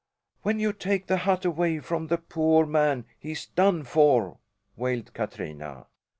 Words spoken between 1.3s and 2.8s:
away from the poor